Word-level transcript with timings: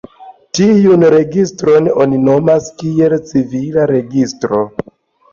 Tiun 0.59 1.03
registron 1.13 1.89
oni 2.05 2.19
nomas 2.29 2.69
kiel 2.79 3.13
"civila 3.33 3.85
registro". 3.93 4.63